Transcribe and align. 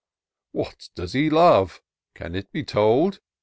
What 0.51 0.89
does 0.95 1.13
he 1.13 1.29
love? 1.29 1.79
can 2.15 2.33
it 2.33 2.51
be 2.51 2.63
told 2.63 3.19